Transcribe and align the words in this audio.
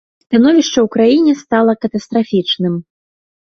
Становішча 0.27 0.71
ў 0.71 0.87
краіне 0.95 1.37
стала 1.43 1.77
катастрафічным. 1.87 2.85